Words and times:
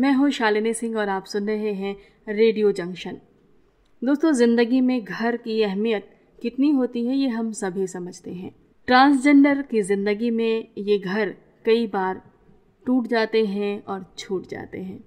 मैं 0.00 0.12
हूँ 0.12 0.30
शालिनी 0.30 0.72
सिंह 0.74 0.96
और 0.98 1.08
आप 1.08 1.24
सुन 1.24 1.46
रहे 1.46 1.72
हैं 1.72 1.96
रेडियो 2.28 2.70
जंक्शन। 2.72 3.16
दोस्तों, 4.02 4.32
ज़िंदगी 4.32 4.80
में 4.80 5.04
घर 5.04 5.36
की 5.36 5.62
अहमियत 5.62 6.08
कितनी 6.42 6.70
होती 6.70 7.04
है, 7.06 7.16
ये 7.16 7.28
हम 7.28 7.50
सभी 7.52 7.86
समझते 7.86 8.30
हैं। 8.30 8.54
ट्रांसजेंडर 8.88 9.62
की 9.62 9.82
ज़िंदगी 9.82 10.30
में 10.30 10.68
ये 10.78 10.98
घर 10.98 11.34
कई 11.64 11.86
बार 11.86 12.22
टूट 12.86 13.06
जाते 13.06 13.44
हैं 13.46 13.82
और 13.84 14.14
छूट 14.18 14.46
जाते 14.46 14.78
हैं। 14.78 14.98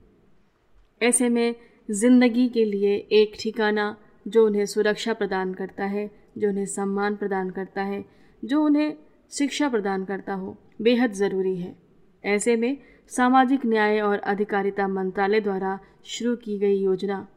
ऐसे 1.02 1.30
में 1.30 1.56
ज़िंदगी 1.92 2.48
के 2.50 2.66
लिए 2.66 2.96
एक 3.14 3.38
ठिकाना 3.40 3.96
जो 4.28 4.46
उन्हें 4.46 4.66
सुरक्षा 4.66 5.14
प्रदान 5.14 5.54
करता 5.54 5.86
है, 5.86 6.10
जो 6.38 6.50
उन्हें 6.50 6.66
सम्मान 6.66 7.16
प्रदान 7.16 7.50
करता 7.50 7.82
है, 7.82 8.06
जो 8.44 8.64
उन्हें 8.66 8.96
शिक्षा 9.32 9.70
प्रदान 9.70 10.06
करता 10.06 10.34
हो, 10.34 10.58
बेहद 10.82 11.14
ज़रूरी 11.14 11.58
है। 11.58 11.76
ऐसे 12.24 12.56
में 12.56 12.78
सामाजिक 13.12 13.66
न्याय 13.66 14.00
और 14.00 14.20
अधिकारिता 14.20 14.88
मंत्रालय 14.88 15.40
द्वारा 15.42 15.80
शुरू 16.06 16.36
की 16.36 16.58
गई 16.60 16.76
योजना 16.76 17.28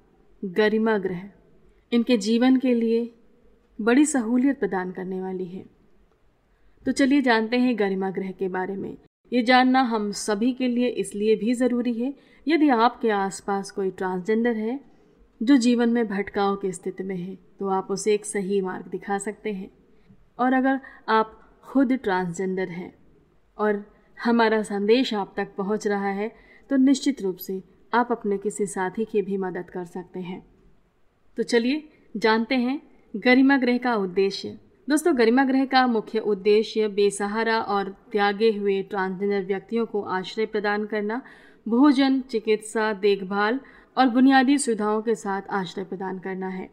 गरिमा 0.42 0.96
ग्रह। 0.98 1.22
इनके 1.92 2.16
जीवन 2.18 2.56
के 2.56 2.74
लिए 2.74 3.10
बड़ी 3.78 4.04
सहूलियत 4.06 4.58
प्रदान 4.58 4.90
करने 4.92 5.20
वाली 5.20 5.44
है। 5.46 5.64
तो 6.86 6.92
चलिए 6.92 7.22
जानते 7.22 7.58
हैं 7.58 7.78
गरिमा 7.78 8.10
ग्रह 8.10 8.30
के 8.30 8.48
बारे 8.48 8.76
में। 8.76 8.96
ये 9.32 9.42
जानना 9.42 9.80
हम 9.84 10.10
सभी 10.12 10.52
के 10.52 10.68
लिए 10.68 10.88
इसलिए 10.88 11.34
भी 11.36 11.54
ज़रूरी 11.54 11.92
है, 11.92 12.12
यदि 12.46 12.68
आपके 12.68 13.10
आसपास 13.10 13.70
कोई 13.70 13.90
ट्रांसजेंडर 13.90 14.56
है, 14.56 14.80
जो 15.40 15.56
जीवन 15.56 15.88
में 15.88 16.06
भटकाव 16.08 16.56
की 16.56 16.72
स्थिति 16.72 17.02
में 17.02 17.16
है 17.16 17.34
तो 17.58 17.68
आप 17.68 17.90
उसे 17.90 18.14
एक 18.14 18.24
सही 18.24 18.60
मार्ग 18.60 18.86
दिखा 18.86 19.18
सकते 19.18 19.52
हैं। 19.52 19.70
और 20.38 20.52
अगर 20.52 20.80
आप 21.08 21.38
खुद 21.64 21.92
ट्रांसजेंडर 21.94 22.68
हैं 22.68 22.92
और 23.58 23.84
हमारा 24.18 24.62
संदेश 24.62 25.14
आप 25.14 25.32
तक 25.36 25.54
पहुँच 25.58 25.86
रहा 25.86 26.10
है 26.10 26.30
तो 26.70 26.76
निश्चित 26.76 27.22
रूप 27.22 27.36
से 27.36 27.62
आप 27.92 28.08
अपने 28.12 28.38
किसी 28.38 28.66
साथी 28.66 29.04
की 29.04 29.22
भी 29.22 29.36
मदद 29.36 29.70
कर 29.70 29.84
सकते 29.84 30.20
हैं। 30.20 30.44
तो 31.38 31.42
चलिए, 31.42 31.88
जानते 32.16 32.54
हैं 32.54 32.80
गरिमा 33.14 33.56
ग्रह 33.56 33.78
का 33.78 33.94
उद्देश्य। 33.94 34.58
दोस्तों, 34.88 35.16
गरिमा 35.18 35.44
ग्रह 35.44 35.64
का 35.64 35.86
मुख्य 35.86 36.18
उद्देश्य 36.18 36.88
बेसहारा 36.88 37.60
और 37.60 37.88
त्यागे 38.12 38.50
हुए 38.50 38.82
ट्रांसजेंडर 38.82 39.44
व्यक्तियों 39.44 39.86
को 39.86 40.02
आश्रय 40.02 40.46
प्रदान 40.46 40.84
करना, 40.86 41.20
भोजन, 41.68 42.20
चिकित्सा, 42.20 42.92
देखभाल 42.92 43.60
और 43.96 44.08
बुनियादी 44.08 44.58
सुविधाओं 44.58 45.02
के 45.02 45.14
साथ 45.14 45.42
आश्रय 45.50 45.84
प्रदान 45.84 46.18
करना 46.18 46.48
है। 46.48 46.68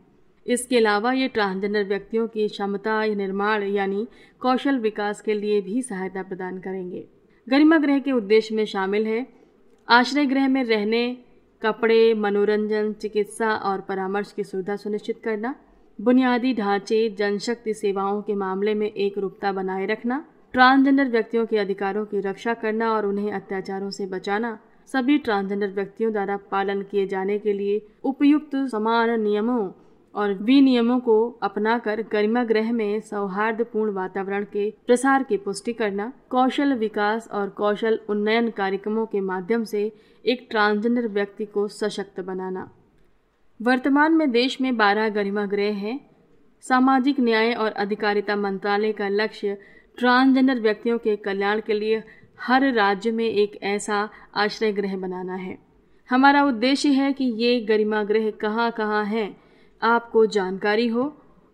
इसके 0.45 0.77
अलावा 0.77 1.11
ये 1.13 1.27
ट्रांसजेंडर 1.27 1.83
व्यक्तियों 1.83 2.27
की 2.27 2.47
क्षमता, 2.47 3.05
निर्माण 3.05 3.63
यानी 3.63 4.07
कौशल 4.39 4.79
विकास 4.79 5.21
के 5.21 5.33
लिए 5.33 5.61
भी 5.61 5.81
सहायता 5.81 6.23
प्रदान 6.23 6.59
करेंगे। 6.59 7.07
गरिमा 7.49 7.77
गृह 7.77 7.99
के 7.99 8.11
उद्देश्य 8.11 8.55
में 8.55 8.65
शामिल 8.65 9.07
है। 9.07 9.27
आश्रय 9.89 10.25
गृह 10.25 10.47
में 10.47 10.63
रहने, 10.63 11.17
कपड़े, 11.61 12.13
मनोरंजन, 12.13 12.93
चिकित्सा 12.93 13.55
और 13.55 13.81
परामर्श 13.81 14.31
की 14.31 14.43
सुविधा 14.43 14.75
सुनिश्चित 14.75 15.21
करना, 15.23 15.55
बुनियादी 16.01 16.53
ढांचे, 16.53 17.09
जनशक्ति 17.09 17.73
सेवाओं 17.73 18.21
के 18.21 18.33
मामले 18.33 18.73
में 18.73 18.91
एक 18.91 19.17
रूपता 19.17 19.51
बनाए 19.51 19.85
रखना, 19.85 20.25
ट्रांसजेंडर 20.53 21.09
व्यक्तियों 21.09 21.45
के 21.45 21.57
अधिकारों 21.57 22.05
की 22.05 22.19
रक्षा 22.19 22.53
करना 22.53 22.93
और 22.93 23.05
उन्हें 23.05 23.31
अत्याचारों 23.31 23.89
से 23.89 24.05
बचाना, 24.05 24.59
सभी 24.87 25.17
ट्रांसजेंडर 25.17 25.67
व्यक्तियों 25.67 26.11
द्वारा 26.11 26.37
पालन 26.37 26.81
किए 26.81 27.07
जाने 27.07 27.39
के 27.39 27.53
लिए 27.53 27.87
उपयुक्त 28.03 28.55
समान 28.55 29.21
नियमों 29.21 29.71
और 30.15 30.33
विनियमों 30.33 30.99
को 30.99 31.39
अपनाकर 31.43 32.01
गरिमा 32.01 32.43
ग्रह 32.43 32.71
में 32.71 33.01
सौहार्दपूर्ण 33.01 33.91
वातावरण 33.91 34.43
के 34.43 34.69
प्रसार 34.87 35.23
की 35.23 35.37
पुष्टि 35.37 35.73
करना, 35.73 36.13
कौशल 36.29 36.73
विकास 36.73 37.27
और 37.31 37.49
कौशल 37.49 37.99
उन्नयन 38.09 38.49
कार्यक्रमों 38.49 39.05
के 39.05 39.19
माध्यम 39.19 39.63
से 39.63 39.91
एक 40.25 40.47
ट्रांसजेंडर 40.51 41.07
व्यक्ति 41.07 41.45
को 41.45 41.67
सशक्त 41.67 42.19
बनाना। 42.19 42.71
वर्तमान 43.61 44.13
में 44.13 44.31
देश 44.31 44.61
में 44.61 44.77
12 44.77 45.09
गरिमा 45.09 45.45
गृह 45.45 45.73
हैं। 45.73 45.99
सामाजिक 46.61 47.19
न्याय 47.19 47.53
और 47.53 47.71
अधिकारिता 47.71 48.35
मंत्रालय 48.35 48.91
का 48.91 49.07
लक्ष्य 49.07 49.57
ट्रांसजेंडर 49.97 50.59
व्यक्तियों 50.59 50.97
के 50.97 51.15
कल्याण 51.15 51.61
के 51.61 51.73
लिए 51.73 52.03
हर 52.41 52.73
राज्य 52.73 53.11
में 53.11 53.25
एक 53.25 53.59
ऐसा 53.63 54.09
आश्रय 54.35 54.71
गृह 54.71 54.97
बनाना 54.97 55.35
है। 55.35 55.57
हमारा 56.09 56.43
उद्देश्य 56.43 56.89
है 56.89 57.13
कि 57.13 57.23
ये 57.23 57.59
गरिमा 57.59 58.03
गृह 58.03 58.31
कहाँ 58.31 58.71
कहाँ 58.71 59.05
हैं 59.05 59.42
आपको 59.83 60.25
जानकारी 60.27 60.87
हो 60.87 61.13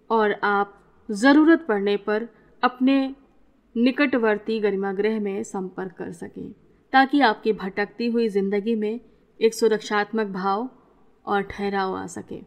और 0.09 0.35
आप 0.43 0.75
ज़रूरत 1.09 1.65
पड़ने 1.67 1.95
पर 1.97 2.27
अपने 2.63 2.97
निकटवर्ती 3.75 4.59
गरिमागृह 4.59 5.19
में 5.19 5.43
संपर्क 5.43 5.95
कर 5.97 6.11
सकें, 6.13 6.51
ताकि 6.93 7.21
आपकी 7.21 7.53
भटकती 7.53 8.07
हुई 8.07 8.27
ज़िंदगी 8.29 8.75
में 8.75 8.99
एक 9.39 9.53
सुरक्षात्मक 9.53 10.27
भाव 10.27 10.69
और 11.25 11.41
ठहराव 11.41 11.95
आ 11.95 12.05
सके। 12.07 12.41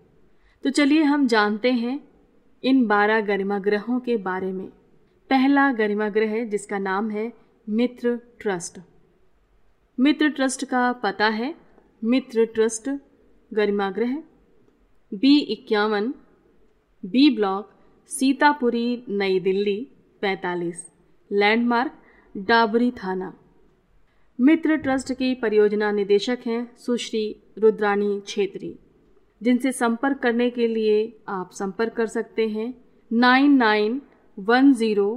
तो 0.65 0.71
चलिए 0.71 1.03
हम 1.03 1.27
जानते 1.27 1.73
हैं 1.73 1.99
इन 2.63 2.87
बारह 2.87 3.21
गरिमागृहों 3.21 3.99
के 4.01 4.17
बारे 4.23 4.53
में। 4.53 4.67
पहला 5.31 5.71
गरिमागृह 5.73 6.45
जिसका 6.45 6.79
नाम 6.79 7.11
है 7.11 7.33
मित्र 7.67 8.17
ट्रस्ट। 8.41 8.79
मित्र 9.99 10.29
ट्रस्ट 10.29 10.65
का 10.65 10.91
पता 11.03 11.27
है 11.31 11.55
मित्र 12.03 12.45
ट्रस्ट 12.55 12.89
गरिमागृह। 13.51 14.23
बी 15.13 15.39
इक्यावन, 15.39 16.15
बी 17.05 17.29
ब्लॉक, 17.31 17.71
सीतापुरी, 18.11 19.05
नई 19.09 19.41
दिल्ली 19.41 19.77
45 20.23 20.77
लैंडमार्क, 21.31 21.93
डाबरी 22.37 22.91
थाना। 22.91 23.33
मित्र 24.39 24.77
ट्रस्ट 24.77 25.13
की 25.13 25.35
परियोजना 25.35 25.91
निदेशक 25.93 26.39
हैं 26.47 26.77
सुश्री 26.77 27.25
रुद्रानी 27.59 28.21
छेत्री, 28.27 28.79
जिनसे 29.41 29.73
संपर्क 29.73 30.19
करने 30.19 30.51
के 30.51 30.67
लिए 30.67 31.21
आप 31.29 31.51
संपर्क 31.53 31.93
कर 31.93 32.07
सकते 32.07 32.49
हैं 32.49 32.73
nine 33.13 33.57
nine 33.57 34.01
one 34.39 34.73
zero 34.75 35.09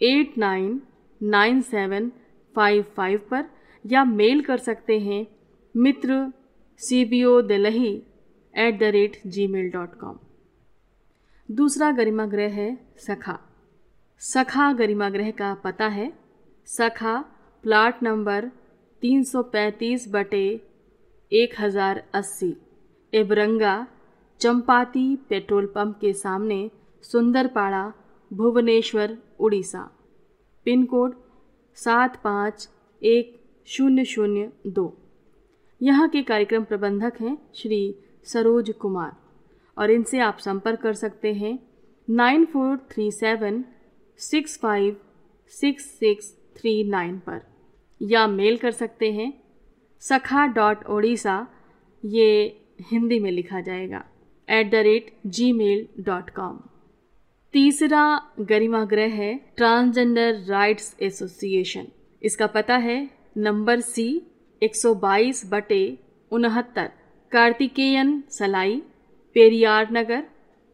eight 0.00 0.38
nine 0.38 0.80
nine 1.22 1.60
seven 1.60 2.10
five 2.56 2.84
five 2.96 3.20
पर 3.30 3.44
या 3.86 4.04
मेल 4.04 4.42
कर 4.42 4.56
सकते 4.56 4.98
हैं 4.98 5.26
Mitra 5.76 6.32
C 6.80 7.04
B 7.04 7.24
O 7.24 7.40
Delhi 7.42 8.02
at 8.54 8.78
the 8.78 8.82
rate 8.82 9.16
G 9.26 9.46
mail 9.46 9.70
dot 9.70 9.94
com 9.94 10.18
दूसरा 11.48 11.90
गरिमाग्रह 11.92 12.52
है 12.52 12.68
सखा। 12.98 13.38
सखा 14.18 14.72
गरिमाग्रह 14.72 15.30
का 15.30 15.54
पता 15.54 15.86
है। 15.86 16.12
सखा 16.68 17.16
प्लाट 17.64 18.02
नंबर 18.02 18.50
335 19.02 20.06
बटे 20.08 20.46
एक 21.32 21.54
हज़ार 21.60 22.02
अस्सी। 22.14 22.54
एबरंगा 23.12 23.74
चंपाती 24.40 25.04
पेट्रोल 25.28 25.66
पंप 25.66 25.98
के 26.00 26.12
सामने 26.12 26.70
सुंदरपाड़ा, 27.04 27.92
भुवनेश्वर, 28.30 29.16
उड़ीसा। 29.40 29.82
पिन 30.66 30.84
कोड 30.84 31.14
सात 31.78 32.16
पाँच 32.16 32.68
एक 33.02 33.40
शून्य 33.68 34.04
शून्य 34.04 34.50
दो। 34.66 34.86
यहाँ 35.80 36.08
के 36.08 36.22
कार्यक्रम 36.22 36.64
प्रबंधक 36.64 37.20
हैं 37.20 37.36
श्री 37.54 37.82
सरोज 38.24 38.70
कुमार। 38.80 39.12
और 39.76 39.90
इनसे 39.90 40.18
आप 40.18 40.38
संपर्क 40.38 40.80
कर 40.80 40.94
सकते 40.94 41.32
हैं 41.34 41.58
nine 42.08 42.44
four 42.44 42.76
three 42.90 43.10
seven 43.10 43.64
six 44.20 44.58
five 44.58 44.96
six 45.52 45.84
six 45.98 46.30
three 46.56 46.82
nine 46.90 47.18
पर। 47.18 47.40
या 48.00 48.26
मेल 48.26 48.56
कर 48.56 48.70
सकते 48.70 49.12
हैं 49.12 49.32
सखा 50.02 50.46
डॉट 50.46 50.84
ओडिशा, 50.86 51.46
ये 52.04 52.60
हिंदी 52.90 53.18
में 53.20 53.30
लिखा 53.30 53.60
जाएगा 53.60 54.04
at 54.48 54.70
the 54.70 54.74
rate 54.74 55.10
G 55.26 55.52
mail 55.52 55.86
dot 56.00 56.30
com 56.30 56.58
तीसरा 57.54 58.04
गरिमाग्रह 58.40 59.12
है 59.14 59.34
ट्रांसजेंडर 59.56 60.40
राइट्स 60.46 60.96
एसोसिएशन। 61.02 61.86
इसका 62.22 62.46
पता 62.46 62.76
है 62.76 62.98
नंबर 63.36 63.80
सी 63.80 64.06
122 64.62 65.44
बटे 65.46 65.82
उनहत्तर। 66.30 66.90
कार्तिकेयन, 67.34 68.10
सलाई, 68.30 68.76
पेरियार 69.36 69.88
नगर, 69.92 70.22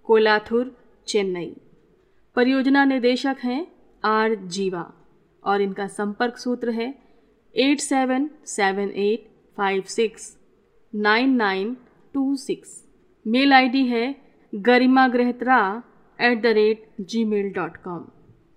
कोलाथुर, 0.06 0.64
चेन्नई। 1.08 1.52
परियोजना 2.36 2.84
निदेशक 2.84 3.36
हैं 3.44 3.60
आर 4.04 4.34
जीवा 4.54 4.82
और 5.42 5.60
इनका 5.62 5.86
संपर्क 5.88 6.36
सूत्र 6.36 6.70
है 6.70 6.88
eight 7.54 7.80
seven 7.80 8.28
seven 8.46 8.90
eight 8.96 9.24
five 9.58 9.82
six 9.88 10.26
nine 10.92 11.34
nine 11.36 11.76
two 12.14 12.24
six. 12.36 12.74
Mail 13.26 13.52
ID 13.52 13.84
है 13.86 14.04
Garima 14.52 15.06
गृहत्रा 15.08 15.60
at 16.18 16.42
the 16.42 16.52
rate 16.58 16.84
G 17.02 17.24
mail 17.24 17.50
dot 17.52 17.76
com. 17.76 18.04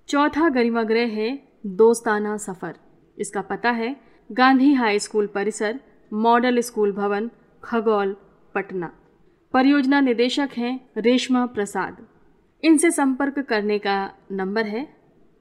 चौथा 0.10 0.50
गरिमा 0.50 0.84
गृह 0.84 1.16
है 1.20 1.30
दोस्ताना 1.78 2.36
सफ़र। 2.38 2.74
इसका 3.18 3.42
पता 3.52 3.72
है 3.72 3.96
गांधी 4.30 4.74
हाई 4.74 5.00
स्कूल 5.00 5.28
परिसर 5.28 5.80
मॉडल 6.12 6.60
स्कूल 6.62 6.92
भवन 6.92 7.30
खगोल, 7.64 8.16
पटना। 8.56 8.92
परियोजना 9.54 10.00
निदेशक 10.02 10.50
हैं 10.58 10.80
रेशमा 10.98 11.46
प्रसाद। 11.46 11.98
इनसे 12.64 12.90
संपर्क 12.92 13.40
करने 13.40 13.78
का 13.80 13.96
नंबर 14.32 14.66
है 14.66 14.82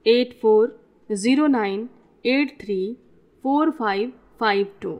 eight 0.06 0.38
four 0.42 0.78
zero 1.10 1.46
nine 1.46 1.88
eight 2.24 2.56
three 2.60 2.80
four 3.44 3.70
five 3.70 4.12
five 4.40 4.66
two 4.82 4.98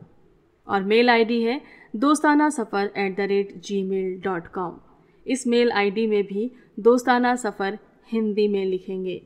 और 0.67 0.83
मेल 0.85 1.11
आईडी 1.11 1.41
है 1.43 1.61
दोस्ताना 1.97 2.49
सफ़र 2.51 2.91
at 2.97 3.17
the 3.17 3.27
rate 3.31 3.53
G 3.59 3.83
mail 3.83 4.21
dot 4.21 4.47
com. 4.47 4.79
इस 5.27 5.47
मेल 5.47 5.71
आईडी 5.73 6.07
में 6.07 6.23
भी 6.27 6.51
दोस्ताना 6.81 7.35
सफ़र 7.37 7.79
हिंदी 8.13 8.49
में 8.49 8.65
लिखेंगे। 8.65 9.21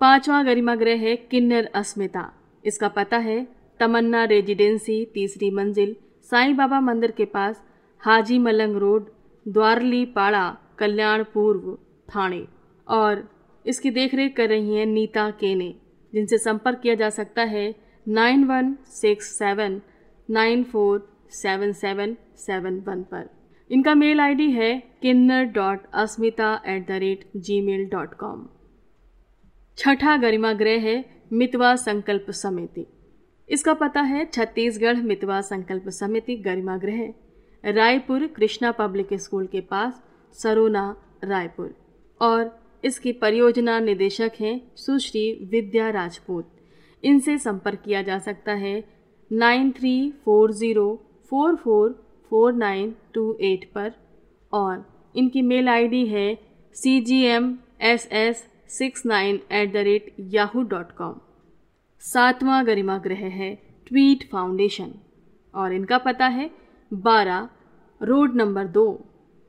पांचवा 0.00 0.42
गरिमा 0.42 0.74
ग्रह 0.74 1.00
है 1.00 1.14
किन्नर 1.30 1.70
अस्मिता। 1.74 2.30
इसका 2.64 2.88
पता 2.90 3.18
है 3.18 3.46
तमन्ना 3.80 4.24
रेजिडेंसी 4.24 5.04
तीसरी 5.14 5.50
मंजिल 5.50 5.96
साईं 6.34 6.54
बाबा 6.56 6.78
मंदिर 6.80 7.10
के 7.10 7.24
पास 7.26 7.60
हाजी 8.02 8.38
मलंग 8.38 8.76
रोड, 8.76 9.04
द्वारली 9.46 10.04
पाड़ा, 10.14 10.46
कल्याण 10.78 11.22
पूर्व 11.34 11.66
थाने 12.08 12.42
और 12.86 13.22
इसकी 13.64 13.90
देखरेख 13.90 14.34
कर 14.36 14.48
रही 14.48 14.76
हैं 14.76 14.86
नीता 14.86 15.28
केने, 15.32 15.68
जिनसे 16.12 16.38
संपर्क 16.38 16.80
किया 16.80 16.94
जा 16.94 17.10
सकता 17.10 17.42
है 17.44 17.64
nine 18.06 18.44
one 18.44 18.74
six 18.92 19.26
seven 19.38 19.80
nine 20.28 20.64
four 20.64 21.06
seven 21.32 21.72
seven 21.74 22.16
seven 22.38 22.82
one 22.88 23.02
पर। 23.12 23.28
इनका 23.70 23.94
मेल 23.94 24.20
आईडी 24.20 24.50
है 24.52 24.72
Kinnar 25.02 25.44
dot 25.54 25.86
Asmita 26.02 26.52
at 26.66 26.86
the 26.88 26.98
rate 27.04 27.24
Gmail 27.60 27.88
dot 27.92 28.14
com. 28.14 28.44
छठा 29.78 30.16
गरिमा 30.16 30.52
ग्रह 30.54 30.80
है 30.80 30.98
मितवा 31.32 31.74
संकल्प 31.78 32.30
समिति। 32.34 32.86
इसका 33.48 33.72
पता 33.74 34.00
है 34.02 34.24
छत्तीसगढ़ 34.24 35.00
मितवा 35.02 35.40
संकल्प 35.42 35.88
समिति 35.90 36.36
गरिमा 36.36 36.76
ग्रह 36.76 37.12
रायपुर 37.64 38.26
कृष्णा 38.26 38.70
पब्लिक 38.72 39.12
स्कूल 39.14 39.46
के 39.46 39.60
पास, 39.60 40.02
सरोना, 40.36 40.94
रायपुर। 41.24 41.74
और 42.20 42.50
इसकी 42.84 43.12
परियोजना 43.12 43.78
निदेशक 43.80 44.32
हैं 44.40 44.60
सुश्री 44.76 45.48
विद्या 45.50 45.88
राजपूत। 45.90 46.50
इनसे 47.02 47.36
संपर्क 47.38 47.82
किया 47.84 48.02
जा 48.02 48.18
सकता 48.18 48.52
है 48.54 48.82
nine 49.30 49.70
three 49.72 49.94
four 50.24 50.52
zero 50.52 50.88
four 51.32 51.56
four 51.56 51.92
four 52.32 52.52
nine 52.52 52.94
two 53.14 53.36
eight 53.42 53.64
पर 53.74 53.92
और 54.52 54.84
इनकी 55.14 55.42
मेल 55.42 55.68
आईडी 55.68 56.04
है 56.06 56.34
C 56.76 57.00
G 57.00 57.22
M 57.26 57.56
S 57.82 58.08
S 58.12 58.44
six 58.78 59.06
nine 59.06 59.40
eight 59.52 59.72
the 59.72 59.84
rate 59.86 60.14
Yahoo 60.32 60.62
dot 60.68 60.92
com. 60.92 61.14
सातवां 62.04 62.64
गरिमा 62.66 62.96
ग्रह 62.98 63.24
है 63.34 63.54
ट्वीट 63.86 64.24
फाउंडेशन 64.30 64.92
और 65.54 65.72
इनका 65.72 65.98
पता 65.98 66.26
है, 66.28 66.50
बारह, 66.92 67.48
रोड 68.00 68.34
नंबर 68.36 68.66
दो, 68.68 68.86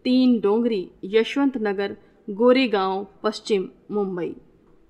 तीन 0.06 0.40
डोंगरी, 0.40 0.88
यशवंत 1.06 1.58
नगर, 1.58 1.96
गोरेगांव, 2.28 3.06
पश्चिम 3.24 3.68
मुंबई। 3.92 4.34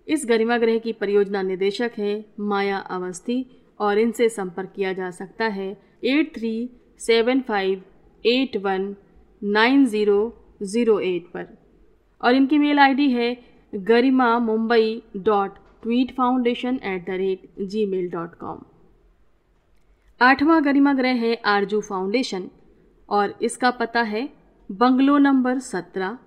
इस 0.07 0.25
गरिमा 0.29 0.57
ग्रह 0.57 0.77
की 0.77 0.93
परियोजना 0.93 1.41
निदेशक 1.41 1.91
हैं 1.97 2.23
माया 2.41 2.77
अवस्थी 2.97 3.39
और 3.79 3.99
इनसे 3.99 4.29
संपर्क 4.29 4.71
किया 4.75 4.93
जा 4.93 5.09
सकता 5.11 5.45
है, 5.47 5.69
eight 6.03 6.33
three 6.35 6.53
seven 6.99 7.41
five 7.41 7.83
eight 8.25 8.57
one 8.57 8.95
nine 9.41 9.85
zero 9.85 10.21
zero 10.63 10.99
eight 11.01 11.27
पर। 11.33 11.47
और 12.21 12.35
इनकी 12.35 12.57
मेल 12.57 12.79
आईडी 12.79 13.11
है 13.11 13.35
Garima 13.73 14.37
Mumbai 14.39 15.01
dot 15.17 15.57
tweet 15.85 16.11
foundation 16.11 16.79
at 16.83 17.05
the 17.05 17.15
rate 17.17 17.65
Gmail 17.85 18.09
dot 18.09 18.35
com 18.35 18.59
आठवां 20.21 20.63
गरिमा 20.65 20.93
ग्रह 20.93 21.21
है 21.21 21.33
आरज़ू 21.45 21.81
फाउंडेशन 21.81 22.49
और 23.09 23.33
इसका 23.41 23.71
पता 23.71 24.01
है 24.03 24.27
बंगलो 24.69 25.17
नंबर 25.17 25.59
सत्रह 25.59 26.17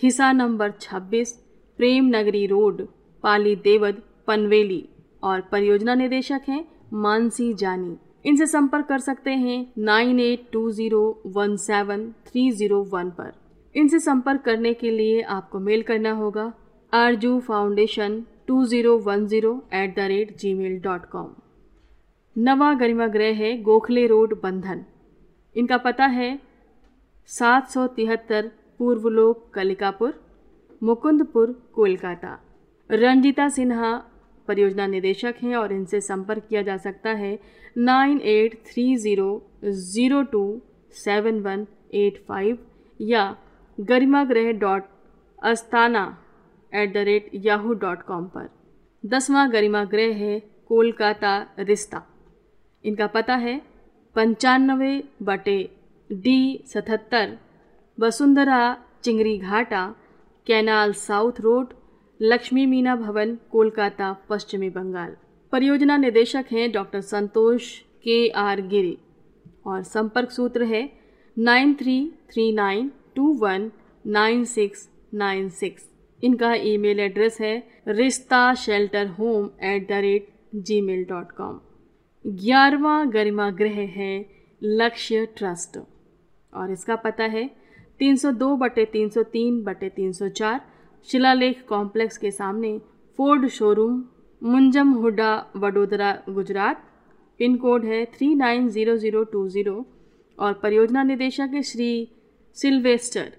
हिस्सा 0.00 0.30
नंबर 0.32 0.72
26 0.80 1.30
प्रेम 1.78 2.06
नगरी 2.06 2.46
रोड, 2.46 2.82
पाली 3.24 3.54
देवद, 3.56 4.02
पनवेली 4.26 4.84
और 5.22 5.40
परियोजना 5.52 5.94
निदेशक 5.94 6.48
हैं 6.48 6.64
मानसी 7.02 7.52
जानी। 7.54 7.96
इनसे 8.24 8.46
संपर्क 8.46 8.86
कर 8.86 8.98
सकते 8.98 9.30
हैं 9.36 9.58
nine 9.78 10.20
eight 10.20 10.48
two 10.52 10.70
zero 10.70 11.02
one 11.36 11.56
seven 11.58 12.10
three 12.26 12.50
zero 12.52 12.82
one 12.92 13.10
पर। 13.10 13.32
इनसे 13.74 13.98
संपर्क 14.00 14.42
करने 14.42 14.74
के 14.74 14.90
लिए 14.90 15.20
आपको 15.30 15.58
मेल 15.60 15.82
करना 15.82 16.12
होगा 16.14 16.52
Arzoo 16.92 17.38
foundation 17.40 18.22
two 18.50 18.64
zero 18.66 18.96
one 18.98 19.26
zero 19.26 19.50
at 19.74 19.94
the 19.96 20.04
rate 20.10 20.30
Gmail 20.54 20.78
dot 20.80 21.04
com 21.06 21.34
नवा 22.36 22.72
गरिमा 22.74 23.06
ग्रह 23.06 23.34
है 23.34 23.50
गोखले 23.62 24.06
रोड, 24.06 24.32
बंधन। 24.42 24.84
इनका 25.56 25.76
पता 25.76 26.06
है 26.06 26.28
सात 27.28 27.68
सौ 27.70 27.86
तिहत्तर 27.86 28.50
पूर्वलोक 28.78 29.44
कलिकापुर, 29.54 30.14
मुकुंदपुर, 30.82 31.52
कोलकाता। 31.74 32.32
रंजिता 32.90 33.48
सिन्हा 33.48 33.92
परियोजना 34.48 34.86
निदेशक 34.86 35.34
हैं 35.42 35.54
और 35.56 35.72
इनसे 35.72 36.00
संपर्क 36.00 36.46
किया 36.48 36.62
जा 36.62 36.76
सकता 36.76 37.10
है 37.10 37.38
nine 37.78 38.20
eight 38.20 38.60
three 38.66 38.96
zero 38.96 39.30
zero 39.64 40.22
two 40.22 40.42
seven 40.96 41.40
one 41.40 41.66
eight 41.94 42.18
five 42.28 42.58
या 43.00 43.24
Garima 43.78 44.24
Greh 44.24 44.52
dot 44.58 44.90
Astana 45.42 46.04
at 46.72 46.92
the 46.94 46.96
rate 46.96 47.30
Yahoo 47.34 47.72
dot 47.74 48.02
com 48.02 48.24
पर। 48.26 48.48
दसवां 49.04 49.50
गरिमा 49.52 49.84
गृह 49.84 50.16
है 50.16 50.38
कोलकाता 50.68 51.34
रिश्ता। 51.58 52.02
इनका 52.84 53.06
पता 53.06 53.34
है 53.36 53.60
पंचानवे 54.16 54.92
बटे 55.22 55.58
डी 56.10 56.64
सतहत्तर 56.66 57.36
Vasundhara 57.98 58.60
Chingri 59.04 59.36
Ghata 59.38 59.82
canal 60.46 60.92
south 60.92 61.40
road, 61.40 61.74
Lakshmi 62.20 62.64
Meena 62.66 62.96
Bhavan, 62.96 63.36
Kolkata, 63.50 64.12
पश्चिमी 64.28 64.70
बंगाल। 64.70 65.16
परियोजना 65.52 65.96
निदेशक 65.96 66.46
हैं 66.52 66.70
डॉक्टर 66.72 67.00
संतोष 67.00 67.78
के 68.04 68.28
आर 68.28 68.60
गिरी। 68.60 68.98
और 69.66 69.82
संपर्क 69.82 70.30
सूत्र 70.30 70.64
है 70.64 70.82
nine 71.36 71.74
three 71.74 72.00
three 72.30 72.52
nine 72.52 72.90
two 73.16 73.32
one 73.34 73.70
nine 74.06 74.44
six 74.44 74.88
nine 75.14 75.48
six. 75.48 75.89
इनका 76.22 76.52
ईमेल 76.54 77.00
एड्रेस 77.00 77.40
है 77.40 77.54
Rishta 77.88 78.42
shelter 78.56 79.06
home 79.18 79.48
at 79.64 79.88
the 79.88 80.00
rate 80.02 80.26
Gmail 80.80 81.04
dot 81.08 81.32
com 81.32 81.60
ग्यारहवा 82.24 83.04
गरिमा 83.04 83.50
ग्रह 83.50 83.78
है 83.90 84.14
लक्ष्य 84.62 85.26
ट्रस्ट। 85.36 85.78
और 86.52 86.70
इसका 86.72 86.96
पता 86.96 87.24
है 87.24 87.48
302 88.00 88.56
बटे 88.58 88.84
303 88.94 89.62
बटे 89.64 89.88
304 89.98 90.58
शिलालेख 91.08 91.64
कॉम्प्लेक्स 91.68 92.18
के 92.18 92.30
सामने 92.30 92.76
Ford 93.18 93.46
showroom 93.48 94.04
Mujmahuda 94.92 95.32
Vadodara 95.56 96.12
Gujarat 96.28 96.86
pin 97.40 97.56
code 97.56 97.84
है 97.84 98.04
three 98.14 98.34
nine 98.34 98.68
zero 98.68 98.96
zero 98.96 99.24
two 99.24 99.48
zero. 99.48 99.84
और 100.38 100.52
परियोजना 100.52 101.02
निदेशक 101.02 101.50
है 101.54 101.62
श्री 101.62 101.90
सिल्वेस्टर। 102.56 103.32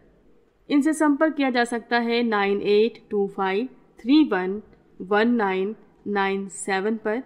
इनसे 0.71 0.93
संपर्क 0.93 1.33
किया 1.35 1.49
जा 1.49 1.63
सकता 1.63 1.99
है 1.99 2.21
nine 2.23 2.61
eight 2.61 3.01
two 3.11 3.27
five 3.27 3.67
three 3.99 4.23
one 4.23 4.61
one 5.01 5.33
nine 5.35 5.75
nine 6.07 6.47
seven 6.49 6.97
पर 6.97 7.21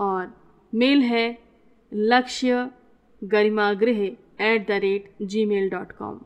और 0.00 0.32
मेल 0.74 1.02
है 1.02 1.26
Lakshya 1.92 2.68
Garima 3.22 3.72
Grih 3.72 4.00
at 4.40 4.66
the 4.68 4.80
rate 4.82 5.12
Gmail 5.44 5.68
dot 5.70 5.92
com 5.92 6.20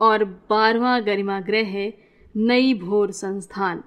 और 0.00 0.24
बारहवा 0.50 0.98
गरिमा 1.00 1.40
ग्रह 1.40 1.68
है 1.68 1.92
नई 2.36 2.74
भोर 2.74 3.10
संस्थान। 3.10 3.82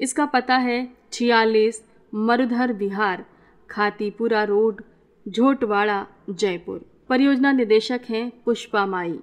इसका 0.00 0.24
पता 0.26 0.56
है 0.56 0.76
छियालीस 1.12 1.82
मरुधर 2.14 2.72
बिहार 2.72 3.24
खातीपुरा 3.70 4.42
रोड, 4.44 4.82
झोटवाड़ा, 5.26 6.06
जयपुर। 6.30 6.84
परियोजना 7.08 7.52
निदेशक 7.52 8.00
हैं 8.10 8.30
पुष्पा 8.44 8.86
माई। 8.86 9.18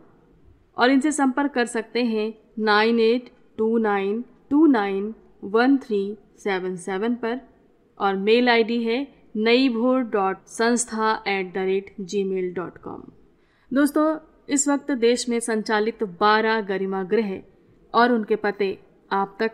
और 0.78 0.92
इनसे 0.92 1.12
संपर्क 1.12 1.52
कर 1.52 1.66
सकते 1.66 2.04
हैं 2.04 2.34
nine 2.60 3.00
eight 3.00 3.30
two 3.58 3.78
nine 3.78 4.24
two 4.50 4.66
nine 4.66 5.14
one 5.44 5.78
three 5.78 6.18
seven 6.38 6.76
seven 6.76 7.16
पर 7.16 7.40
और 8.00 8.16
मेल 8.16 8.50
आईडी 8.50 8.84
है 8.84 9.08
Nai 9.36 9.70
Bhor 9.70 10.02
dot 10.02 10.38
Sanstha 10.48 11.24
at 11.28 11.54
the 11.54 11.58
rate 11.58 11.96
Gmail 12.24 12.54
dot 12.54 12.78
com 12.78 13.04
दोस्तों, 13.74 14.18
इस 14.50 14.68
वक्त 14.68 14.92
देश 14.92 15.30
में 15.30 15.40
संचालित 15.40 16.04
बारह 16.04 16.62
गरिमा 16.62 17.04
गृह 17.04 17.42
और 17.94 18.12
उनके 18.12 18.36
पते 18.36 18.80
आप 19.12 19.38
तक 19.40 19.52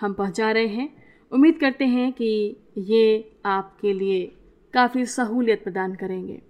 हम 0.00 0.12
पहुँचा 0.12 0.50
रहे 0.50 0.66
हैं। 0.66 0.88
उम्मीद 1.32 1.58
करते 1.58 1.84
हैं 1.84 2.12
कि 2.12 2.56
ये 2.78 3.32
आपके 3.44 3.92
लिए 3.92 4.26
काफ़ी 4.74 5.04
सहूलियत 5.06 5.64
प्रदान 5.64 5.94
करेंगे। 5.94 6.42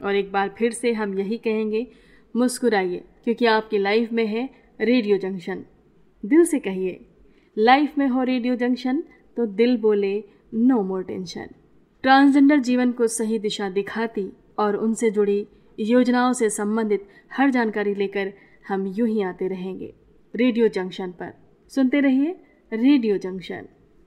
और 0.00 0.14
एक 0.14 0.32
बार 0.32 0.54
फिर 0.58 0.72
से 0.72 0.92
हम 0.92 1.18
यही 1.18 1.38
कहेंगे 1.38 1.86
मुस्कुराइए, 2.34 3.04
क्योंकि 3.24 3.46
आपकी 3.46 3.78
लाइफ 3.78 4.12
में 4.12 4.26
है 4.26 4.48
रेडियो 4.80 5.16
जंक्शन। 5.18 5.64
दिल 6.22 6.44
से 6.44 6.58
कहिए, 6.58 7.00
लाइफ 7.56 7.98
में 7.98 8.06
हो 8.08 8.22
रेडियो 8.22 8.54
जंक्शन 8.56 9.02
तो 9.36 9.46
दिल 9.48 9.76
बोले, 9.76 10.22
नो 10.54 10.82
मोर 10.82 11.02
टेंशन। 11.02 11.48
ट्रांसजेंडर 12.04 12.58
जीवन 12.60 12.92
को 12.92 13.06
सही 13.08 13.38
दिशा 13.38 13.68
दिखाती 13.70 14.30
और 14.58 14.76
उनसे 14.76 15.10
जुड़ी 15.10 15.46
योजनाओं 15.78 16.32
से 16.32 16.48
संबंधित 16.50 17.06
हर 17.32 17.50
जानकारी 17.50 17.94
लेकर 17.94 18.32
हम 18.68 18.86
यूँ 18.88 19.08
ही 19.08 19.22
आते 19.22 19.48
रहेंगे 19.48 19.92
रेडियो 20.34 20.68
जंक्शन 20.70 21.10
पर। 21.12 21.32
सुनते 21.70 22.00
रहिए 22.00 22.34
रेडियो 22.72 23.16
जंक्शन। 23.18 23.66